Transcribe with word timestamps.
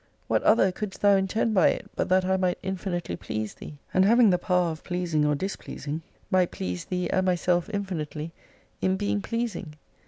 What 0.27 0.41
other 0.41 0.71
couldst 0.71 1.01
Thou 1.01 1.15
intend 1.15 1.53
by 1.53 1.67
it 1.67 1.85
but 1.95 2.09
that 2.09 2.25
I 2.25 2.35
might 2.35 2.57
infinitely 2.63 3.15
please 3.15 3.53
Thee? 3.53 3.77
And 3.93 4.03
having 4.03 4.31
the 4.31 4.39
power 4.39 4.71
of 4.71 4.83
pleasing 4.83 5.25
or 5.27 5.35
displeasing, 5.35 6.01
might 6.31 6.49
please 6.49 6.85
Thee 6.85 7.07
and 7.11 7.23
my 7.23 7.35
self 7.35 7.69
infinitely, 7.69 8.31
in 8.81 8.97
being 8.97 9.21
pleasing 9.21 9.75